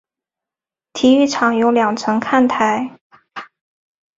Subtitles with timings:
[0.93, 2.97] 体育场有两层看台。